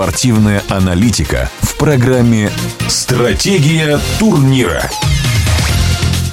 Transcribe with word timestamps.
Спортивная 0.00 0.62
аналитика 0.70 1.50
в 1.60 1.76
программе 1.76 2.50
«Стратегия 2.88 4.00
турнира». 4.18 4.80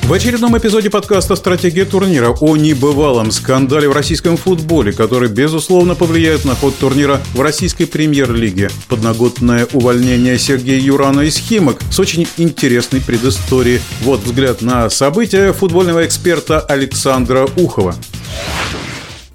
В 0.04 0.14
очередном 0.14 0.58
эпизоде 0.58 0.90
подкаста 0.90 1.36
«Стратегия 1.36 1.84
турнира» 1.84 2.30
о 2.30 2.56
небывалом 2.56 3.30
скандале 3.30 3.90
в 3.90 3.92
российском 3.92 4.38
футболе, 4.38 4.94
который, 4.94 5.28
безусловно, 5.28 5.96
повлияет 5.96 6.46
на 6.46 6.56
ход 6.56 6.78
турнира 6.78 7.20
в 7.34 7.42
российской 7.42 7.84
премьер-лиге. 7.84 8.70
Подноготное 8.88 9.68
увольнение 9.74 10.40
Сергея 10.40 10.80
Юрана 10.80 11.20
из 11.20 11.36
«Химок» 11.36 11.82
с 11.92 12.00
очень 12.00 12.26
интересной 12.38 13.02
предысторией. 13.02 13.82
Вот 14.04 14.22
взгляд 14.22 14.62
на 14.62 14.90
события 14.90 15.52
футбольного 15.52 16.06
эксперта 16.06 16.62
Александра 16.62 17.46
Ухова. 17.58 17.96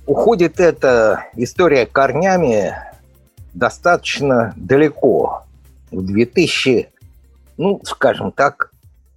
Уходит 0.07 0.59
эта 0.59 1.27
история 1.37 1.85
корнями 1.85 2.75
достаточно 3.55 4.53
далеко. 4.57 5.45
В 5.91 6.05
2000, 6.05 6.89
ну, 7.59 7.81
скажем 7.85 8.33
так, 8.33 8.73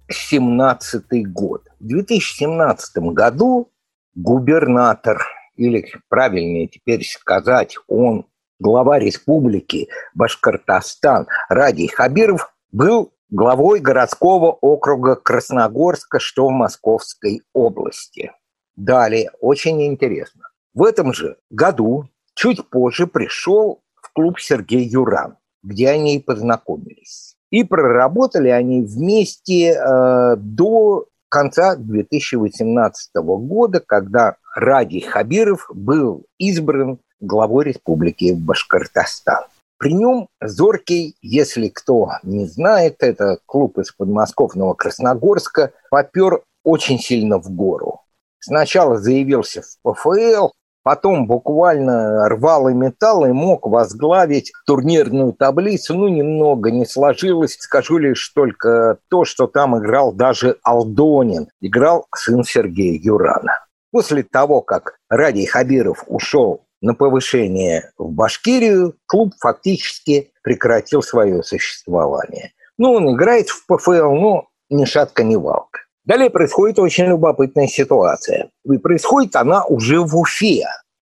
2017 0.08 1.32
год. 1.32 1.68
В 1.80 1.86
2017 1.86 2.98
году 3.12 3.70
губернатор, 4.14 5.22
или 5.56 5.92
правильнее 6.08 6.68
теперь 6.68 7.04
сказать, 7.04 7.76
он 7.88 8.26
глава 8.58 8.98
республики 8.98 9.88
Башкортостан 10.14 11.26
Радий 11.48 11.88
Хабиров 11.88 12.54
был 12.72 13.12
главой 13.30 13.80
городского 13.80 14.50
округа 14.52 15.16
Красногорска, 15.16 16.20
что 16.20 16.48
в 16.48 16.52
Московской 16.52 17.42
области. 17.52 18.32
Далее, 18.76 19.30
очень 19.40 19.82
интересно. 19.86 20.42
В 20.74 20.84
этом 20.84 21.12
же 21.12 21.38
году, 21.50 22.08
чуть 22.34 22.68
позже, 22.68 23.06
пришел 23.06 23.82
клуб 24.16 24.40
Сергей 24.40 24.88
Юран, 24.88 25.36
где 25.62 25.90
они 25.90 26.16
и 26.16 26.22
познакомились. 26.22 27.36
И 27.50 27.62
проработали 27.64 28.48
они 28.48 28.82
вместе 28.82 29.74
э, 29.74 30.36
до 30.38 31.06
конца 31.28 31.76
2018 31.76 33.10
года, 33.14 33.80
когда 33.86 34.36
Ради 34.54 35.00
Хабиров 35.00 35.68
был 35.72 36.24
избран 36.38 36.98
главой 37.20 37.66
республики 37.66 38.32
Башкортостан. 38.32 39.44
При 39.78 39.92
нем 39.92 40.28
Зоркий, 40.40 41.16
если 41.20 41.68
кто 41.68 42.12
не 42.22 42.46
знает, 42.46 42.96
это 43.00 43.38
клуб 43.44 43.78
из 43.78 43.92
подмосковного 43.92 44.72
Красногорска, 44.72 45.72
попер 45.90 46.42
очень 46.64 46.98
сильно 46.98 47.38
в 47.38 47.50
гору. 47.50 48.00
Сначала 48.38 48.98
заявился 48.98 49.60
в 49.60 49.92
ПФЛ, 49.92 50.48
потом 50.86 51.26
буквально 51.26 52.28
рвал 52.28 52.68
и 52.68 52.72
металл 52.72 53.26
и 53.26 53.32
мог 53.32 53.66
возглавить 53.66 54.52
турнирную 54.66 55.32
таблицу. 55.32 55.96
Ну, 55.96 56.06
немного 56.06 56.70
не 56.70 56.86
сложилось. 56.86 57.56
Скажу 57.58 57.98
лишь 57.98 58.28
только 58.28 58.98
то, 59.10 59.24
что 59.24 59.48
там 59.48 59.76
играл 59.76 60.12
даже 60.12 60.58
Алдонин. 60.62 61.48
Играл 61.60 62.06
сын 62.14 62.44
Сергея 62.44 63.00
Юрана. 63.02 63.66
После 63.90 64.22
того, 64.22 64.60
как 64.60 64.98
Радий 65.08 65.46
Хабиров 65.46 66.04
ушел 66.06 66.62
на 66.80 66.94
повышение 66.94 67.90
в 67.98 68.12
Башкирию, 68.12 68.94
клуб 69.06 69.34
фактически 69.40 70.30
прекратил 70.44 71.02
свое 71.02 71.42
существование. 71.42 72.52
Ну, 72.78 72.92
он 72.92 73.12
играет 73.12 73.48
в 73.48 73.66
ПФЛ, 73.66 74.12
но 74.12 74.46
ни 74.70 74.84
шатка, 74.84 75.24
ни 75.24 75.34
валка. 75.34 75.80
Далее 76.06 76.30
происходит 76.30 76.78
очень 76.78 77.06
любопытная 77.06 77.66
ситуация. 77.66 78.50
И 78.64 78.78
происходит 78.78 79.34
она 79.34 79.64
уже 79.64 80.00
в 80.00 80.16
Уфе. 80.16 80.66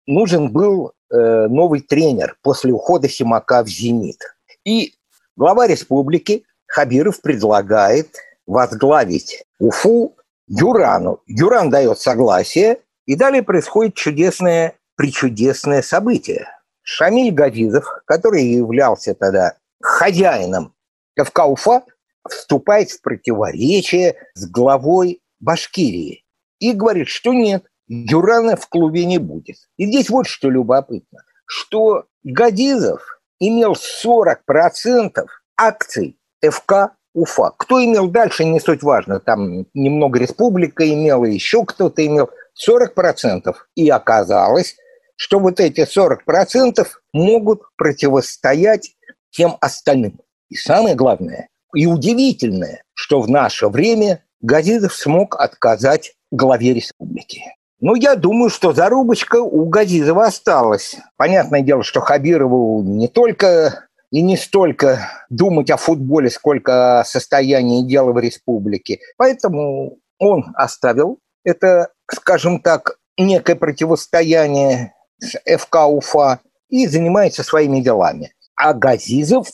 Нужен 0.07 0.51
был 0.51 0.93
э, 1.11 1.47
новый 1.47 1.81
тренер 1.81 2.37
после 2.43 2.73
ухода 2.73 3.09
Симака 3.09 3.63
в 3.63 3.69
«Зенит». 3.69 4.19
И 4.65 4.95
глава 5.37 5.69
республики 5.69 6.45
Хабиров 6.67 7.21
предлагает 7.21 8.17
возглавить 8.49 9.45
Уфу 9.61 10.17
Юрану. 10.49 11.21
Юран 11.27 11.71
дает 11.71 12.01
согласие, 12.01 12.81
и 13.07 13.15
далее 13.15 13.45
происходит 13.45 13.95
чудесное, 13.95 14.75
причудесное 14.97 15.83
событие. 15.83 16.49
Шамиль 16.83 17.33
Гадизов, 17.33 17.85
который 18.07 18.45
являлся 18.45 19.15
тогда 19.15 19.55
хозяином 19.81 20.75
ФК 21.17 21.47
Уфа, 21.47 21.85
вступает 22.29 22.91
в 22.91 23.01
противоречие 23.01 24.17
с 24.35 24.49
главой 24.49 25.21
Башкирии 25.41 26.25
и 26.59 26.73
говорит, 26.73 27.09
что 27.09 27.33
нет, 27.33 27.65
Дюрана 27.89 28.57
в 28.57 28.69
клубе 28.69 29.05
не 29.05 29.19
будет. 29.19 29.57
И 29.77 29.87
здесь 29.87 30.11
вот 30.11 30.27
что 30.27 30.49
любопытно, 30.49 31.25
что 31.45 32.05
Гадизов 32.23 33.21
имел 33.41 33.75
40% 33.75 35.27
акций 35.57 36.19
ФК 36.45 36.93
Уфа. 37.13 37.51
Кто 37.57 37.85
имел 37.85 38.09
дальше, 38.09 38.45
не 38.45 38.61
суть 38.61 38.83
важно. 38.83 39.19
Там 39.19 39.67
немного 39.75 40.19
республика 40.21 40.89
имела, 40.89 41.25
еще 41.25 41.65
кто-то 41.65 42.07
имел 42.07 42.31
40%. 42.69 43.53
И 43.75 43.89
оказалось, 43.89 44.77
что 45.17 45.41
вот 45.41 45.59
эти 45.59 45.81
40% 45.81 46.87
могут 47.13 47.63
противостоять 47.77 48.95
тем 49.31 49.57
остальным. 49.61 50.21
И 50.49 50.55
самое 50.55 50.95
главное, 50.95 51.49
и 51.75 51.87
удивительное, 51.87 52.83
что 52.95 53.21
в 53.21 53.29
наше 53.29 53.69
время 53.69 54.25
Газизов 54.41 54.95
смог 54.95 55.37
отказать 55.37 56.15
главе 56.31 56.75
республики. 56.75 57.43
Ну, 57.81 57.95
я 57.95 58.15
думаю, 58.15 58.51
что 58.51 58.73
зарубочка 58.73 59.37
у 59.37 59.65
Газизова 59.67 60.27
осталась. 60.27 60.97
Понятное 61.17 61.63
дело, 61.63 61.83
что 61.83 62.01
Хабирову 62.01 62.83
не 62.83 63.09
только 63.09 63.89
и 64.11 64.23
не 64.23 64.37
столько 64.37 65.09
думать 65.31 65.71
о 65.71 65.77
футболе, 65.77 66.31
сколько 66.31 67.01
о 67.01 67.05
состоянии 67.05 67.87
дела 67.87 68.13
в 68.13 68.19
республике. 68.19 68.99
Поэтому 69.17 69.99
он 70.19 70.53
оставил 70.55 71.21
это, 71.43 71.89
скажем 72.11 72.61
так, 72.61 72.99
некое 73.17 73.57
противостояние 73.57 74.95
с 75.19 75.39
ФК 75.59 75.87
Уфа 75.89 76.41
и 76.69 76.87
занимается 76.87 77.43
своими 77.43 77.81
делами. 77.81 78.33
А 78.57 78.75
Газизов 78.75 79.49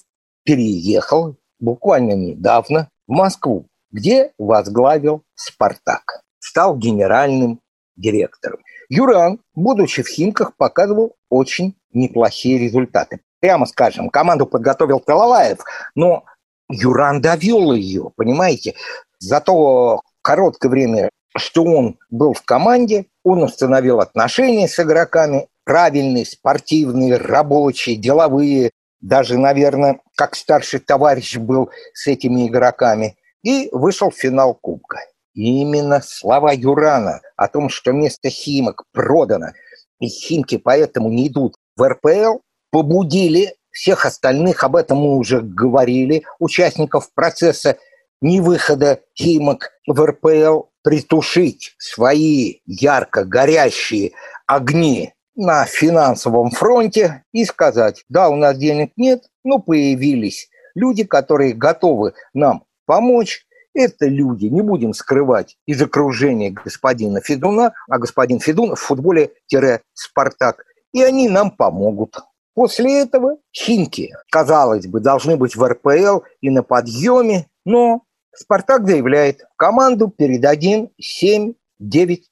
переехал 0.44 1.37
буквально 1.58 2.12
недавно 2.12 2.88
в 3.06 3.12
Москву, 3.12 3.66
где 3.90 4.32
возглавил 4.38 5.22
«Спартак». 5.34 6.22
Стал 6.38 6.76
генеральным 6.76 7.60
директором. 7.96 8.60
Юран, 8.88 9.40
будучи 9.54 10.02
в 10.02 10.08
Химках, 10.08 10.56
показывал 10.56 11.16
очень 11.28 11.76
неплохие 11.92 12.58
результаты. 12.58 13.20
Прямо 13.40 13.66
скажем, 13.66 14.10
команду 14.10 14.46
подготовил 14.46 15.00
Талалаев, 15.00 15.58
но 15.94 16.24
Юран 16.68 17.20
довел 17.20 17.72
ее, 17.72 18.10
понимаете? 18.16 18.74
За 19.18 19.40
то 19.40 20.00
короткое 20.22 20.68
время, 20.68 21.10
что 21.36 21.64
он 21.64 21.98
был 22.10 22.32
в 22.32 22.42
команде, 22.42 23.06
он 23.24 23.42
установил 23.42 24.00
отношения 24.00 24.68
с 24.68 24.78
игроками, 24.80 25.48
правильные, 25.64 26.24
спортивные, 26.26 27.16
рабочие, 27.16 27.96
деловые, 27.96 28.70
даже, 29.00 29.36
наверное, 29.38 30.00
как 30.16 30.34
старший 30.34 30.81
товарищ 30.81 31.37
был 31.37 31.71
с 31.94 32.06
этими 32.09 32.49
игроками, 32.49 33.16
и 33.43 33.69
вышел 33.71 34.10
в 34.10 34.16
финал 34.16 34.54
Кубка. 34.54 34.99
И 35.34 35.60
именно 35.60 36.00
слова 36.03 36.53
Юрана 36.53 37.21
о 37.37 37.47
том, 37.47 37.69
что 37.69 37.93
место 37.93 38.28
Химок 38.31 38.84
продано, 38.93 39.53
и 40.00 40.09
Химки 40.09 40.56
поэтому 40.56 41.10
не 41.10 41.28
идут 41.28 41.54
в 41.77 41.88
РПЛ, 41.88 42.38
побудили 42.71 43.54
всех 43.71 44.06
остальных, 44.06 44.65
об 44.65 44.75
этом 44.75 44.99
мы 44.99 45.16
уже 45.16 45.43
говорили, 45.43 46.25
участников 46.38 47.12
процесса 47.12 47.77
невыхода 48.22 49.00
Химок 49.15 49.71
в 49.87 50.04
РПЛ, 50.04 50.62
притушить 50.83 51.75
свои 51.78 52.60
ярко 52.65 53.25
горящие 53.25 54.12
огни 54.47 55.12
на 55.36 55.64
финансовом 55.66 56.50
фронте 56.50 57.24
и 57.33 57.44
сказать, 57.44 58.04
да, 58.09 58.28
у 58.28 58.36
нас 58.36 58.56
денег 58.56 58.92
нет, 58.97 59.24
но 59.44 59.59
появились 59.59 60.48
люди, 60.74 61.04
которые 61.04 61.53
готовы 61.53 62.15
нам 62.34 62.65
помочь. 62.86 63.47
Это 63.74 64.06
люди, 64.06 64.47
не 64.47 64.62
будем 64.62 64.94
скрывать, 64.94 65.59
из 65.66 65.83
окружения 65.83 66.50
господина 66.50 67.21
Федуна, 67.21 67.74
а 67.91 67.98
господин 67.98 68.41
Федун 68.41 68.74
в 68.74 68.80
футболе-спартак, 68.80 70.65
и 70.92 71.03
они 71.03 71.28
нам 71.28 71.50
помогут. 71.50 72.16
После 72.54 73.03
этого 73.03 73.36
Химки, 73.53 74.15
казалось 74.30 74.86
бы, 74.86 75.00
должны 75.00 75.36
быть 75.36 75.56
в 75.56 75.62
РПЛ 75.62 76.21
и 76.41 76.48
на 76.48 76.62
подъеме, 76.62 77.48
но 77.66 78.03
Спартак 78.34 78.86
заявляет, 78.86 79.44
команду 79.56 80.09
передадим 80.09 80.91
7-9 81.00 81.54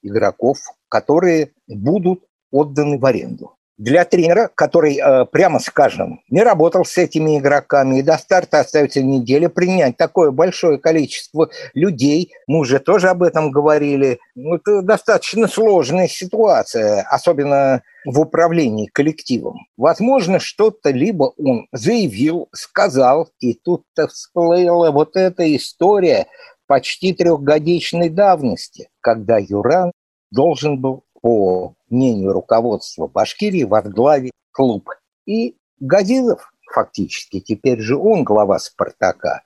игроков, 0.02 0.58
которые 0.88 1.52
будут 1.66 2.24
отданы 2.54 2.98
в 2.98 3.04
аренду. 3.04 3.56
для 3.76 4.04
тренера, 4.04 4.50
который, 4.54 4.98
э, 4.98 5.24
прямо 5.26 5.58
скажем, 5.58 6.20
не 6.30 6.42
работал 6.42 6.84
с 6.84 6.96
этими 6.96 7.38
игроками, 7.38 7.98
и 7.98 8.02
до 8.02 8.16
старта 8.18 8.60
остается 8.60 9.02
неделя, 9.02 9.48
принять 9.48 9.96
такое 9.96 10.30
большое 10.30 10.78
количество 10.78 11.50
людей, 11.74 12.32
мы 12.46 12.60
уже 12.60 12.78
тоже 12.78 13.08
об 13.08 13.22
этом 13.22 13.50
говорили, 13.50 14.20
ну, 14.36 14.56
это 14.56 14.82
достаточно 14.82 15.48
сложная 15.48 16.06
ситуация, 16.06 17.02
особенно 17.10 17.82
в 18.04 18.20
управлении 18.20 18.86
коллективом. 18.86 19.66
Возможно, 19.76 20.38
что-то 20.38 20.90
либо 20.90 21.32
он 21.36 21.66
заявил, 21.72 22.48
сказал, 22.52 23.28
и 23.40 23.54
тут-то 23.54 24.06
всплыла 24.06 24.92
вот 24.92 25.16
эта 25.16 25.54
история 25.56 26.26
почти 26.66 27.12
трехгодичной 27.12 28.08
давности, 28.08 28.88
когда 29.00 29.38
Юран 29.38 29.90
должен 30.30 30.78
был 30.80 31.04
по 31.24 31.74
мнению 31.88 32.34
руководства 32.34 33.06
Башкирии, 33.06 33.64
возглавить 33.64 34.32
клуб. 34.52 34.90
И 35.24 35.56
Газизов, 35.80 36.52
фактически, 36.70 37.40
теперь 37.40 37.80
же 37.80 37.96
он 37.96 38.24
глава 38.24 38.58
«Спартака», 38.58 39.40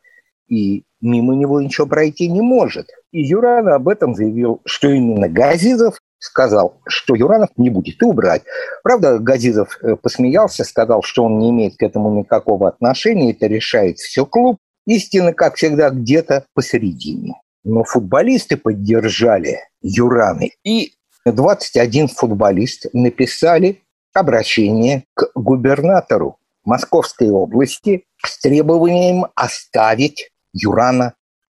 и 0.49 0.83
мимо 1.01 1.37
него 1.37 1.61
ничего 1.61 1.87
пройти 1.87 2.29
не 2.29 2.41
может. 2.41 2.89
И 3.13 3.23
Юран 3.23 3.69
об 3.69 3.89
этом 3.89 4.17
заявил, 4.17 4.61
что 4.65 4.89
именно 4.89 5.29
Газизов 5.29 6.01
сказал, 6.19 6.81
что 6.89 7.15
Юранов 7.15 7.51
не 7.57 7.71
будет 7.71 8.03
убрать. 8.03 8.43
Правда, 8.83 9.21
Газизов 9.21 9.79
э, 9.81 9.95
посмеялся, 9.95 10.65
сказал, 10.65 11.03
что 11.05 11.23
он 11.23 11.39
не 11.39 11.51
имеет 11.51 11.77
к 11.77 11.83
этому 11.85 12.13
никакого 12.19 12.67
отношения, 12.67 13.31
это 13.31 13.47
решает 13.47 13.99
все 13.99 14.27
клуб. 14.27 14.57
Истина, 14.85 15.33
как 15.33 15.55
всегда, 15.55 15.91
где-то 15.91 16.45
посередине. 16.55 17.41
Но 17.63 17.85
футболисты 17.85 18.57
поддержали 18.57 19.61
Юраны. 19.81 20.51
И 20.65 20.95
21 21.33 22.09
футболист 22.09 22.87
написали 22.93 23.83
обращение 24.13 25.05
к 25.15 25.31
губернатору 25.35 26.39
Московской 26.65 27.31
области 27.31 28.05
с 28.25 28.39
требованием 28.41 29.27
оставить 29.35 30.31
Юрана 30.53 31.15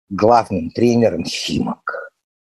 главным 0.10 0.72
тренером 0.72 1.24
«Химок». 1.26 2.12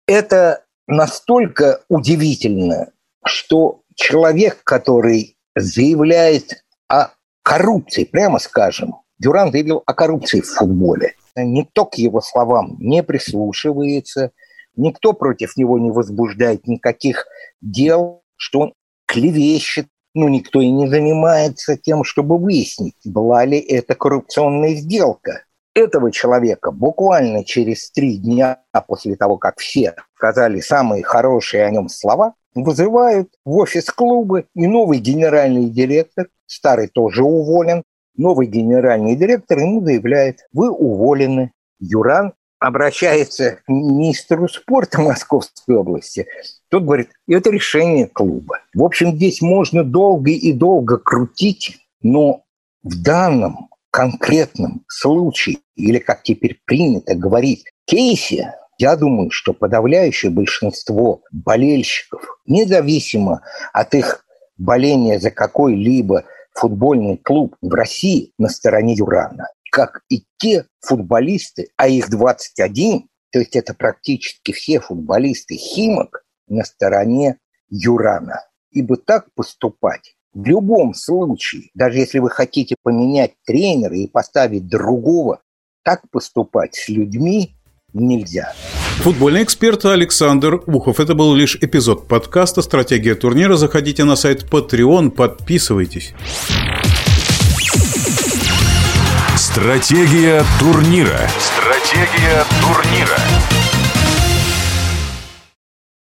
Это 0.07 0.63
настолько 0.87 1.81
удивительно, 1.89 2.91
что 3.25 3.81
человек, 3.95 4.63
который 4.63 5.37
заявляет 5.55 6.63
о 6.87 7.09
коррупции, 7.43 8.03
прямо 8.03 8.39
скажем, 8.39 8.95
Дюран 9.17 9.51
заявил 9.51 9.81
о 9.85 9.93
коррупции 9.93 10.41
в 10.41 10.47
футболе. 10.47 11.15
Никто 11.35 11.85
к 11.85 11.95
его 11.95 12.21
словам 12.21 12.77
не 12.79 13.01
прислушивается– 13.03 14.31
Никто 14.77 15.13
против 15.13 15.57
него 15.57 15.79
не 15.79 15.91
возбуждает 15.91 16.67
никаких 16.67 17.27
дел, 17.61 18.23
что 18.35 18.59
он 18.59 18.73
клевещет. 19.05 19.87
Ну, 20.13 20.29
никто 20.29 20.61
и 20.61 20.69
не 20.69 20.87
занимается 20.87 21.77
тем, 21.77 22.03
чтобы 22.03 22.37
выяснить, 22.37 22.95
была 23.03 23.43
ли 23.43 23.59
это 23.59 23.95
коррупционная 23.95 24.75
сделка. 24.75 25.43
Этого 25.73 26.09
человека 26.09 26.71
буквально 26.71 27.43
через 27.43 27.91
три 27.91 28.17
дня 28.17 28.61
после 28.87 29.17
того, 29.17 29.37
как 29.37 29.59
все 29.59 29.93
сказали 30.15 30.61
самые 30.61 31.03
хорошие 31.03 31.65
о 31.65 31.69
нем 31.69 31.89
слова, 31.89 32.33
вызывают 32.55 33.29
в 33.43 33.57
офис 33.57 33.89
клуба, 33.89 34.45
и 34.55 34.67
новый 34.67 34.99
генеральный 34.99 35.69
директор, 35.69 36.27
старый 36.45 36.87
тоже 36.87 37.23
уволен, 37.23 37.83
новый 38.15 38.47
генеральный 38.47 39.17
директор 39.17 39.59
ему 39.59 39.83
заявляет, 39.83 40.47
вы 40.53 40.71
уволены. 40.71 41.51
Юран 41.79 42.33
обращается 42.65 43.59
к 43.65 43.67
министру 43.67 44.47
спорта 44.47 44.99
Московской 44.99 45.75
области, 45.75 46.25
тот 46.69 46.83
говорит, 46.83 47.09
это 47.27 47.51
решение 47.51 48.07
клуба. 48.07 48.59
В 48.73 48.83
общем, 48.83 49.15
здесь 49.15 49.41
можно 49.41 49.83
долго 49.83 50.31
и 50.31 50.51
долго 50.51 50.97
крутить, 50.97 51.77
но 52.01 52.43
в 52.81 53.01
данном 53.01 53.69
конкретном 53.91 54.83
случае, 54.87 55.57
или 55.75 55.99
как 55.99 56.23
теперь 56.23 56.59
принято 56.65 57.13
говорить, 57.15 57.65
кейсе, 57.85 58.55
я 58.77 58.95
думаю, 58.95 59.29
что 59.29 59.53
подавляющее 59.53 60.31
большинство 60.31 61.21
болельщиков, 61.31 62.39
независимо 62.45 63.41
от 63.73 63.93
их 63.93 64.25
боления 64.57 65.19
за 65.19 65.29
какой-либо 65.29 66.23
футбольный 66.53 67.17
клуб 67.17 67.55
в 67.61 67.71
России, 67.73 68.33
на 68.37 68.49
стороне 68.49 68.95
Юрана 68.95 69.49
как 69.75 70.03
и 70.07 70.23
те 70.37 70.67
футболисты, 70.79 71.67
а 71.75 71.89
их 71.89 72.09
21, 72.09 73.09
то 73.29 73.39
есть 73.39 73.57
это 73.57 73.73
практически 73.73 74.53
все 74.53 74.79
футболисты 74.79 75.55
Химок 75.57 76.23
на 76.47 76.63
стороне 76.63 77.39
Юрана. 77.69 78.39
Ибо 78.71 78.95
так 78.95 79.25
поступать 79.35 80.15
в 80.33 80.45
любом 80.45 80.93
случае, 80.93 81.71
даже 81.73 81.97
если 81.97 82.19
вы 82.19 82.29
хотите 82.29 82.77
поменять 82.83 83.33
тренера 83.45 83.97
и 83.97 84.07
поставить 84.07 84.65
другого, 84.65 85.41
так 85.83 86.09
поступать 86.09 86.75
с 86.75 86.87
людьми 86.87 87.57
нельзя. 87.91 88.53
Футбольный 88.99 89.43
эксперт 89.43 89.83
Александр 89.83 90.61
Ухов. 90.67 91.01
Это 91.01 91.15
был 91.15 91.35
лишь 91.35 91.57
эпизод 91.57 92.07
подкаста 92.07 92.61
«Стратегия 92.61 93.15
турнира». 93.15 93.57
Заходите 93.57 94.05
на 94.05 94.15
сайт 94.15 94.45
Patreon, 94.49 95.11
подписывайтесь. 95.11 96.13
Стратегия 99.55 100.43
турнира. 100.59 101.29
Стратегия 101.39 102.43
турнира. 102.61 103.54